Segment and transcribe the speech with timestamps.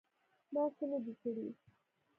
[0.53, 1.47] _ما څه نه دي کړي.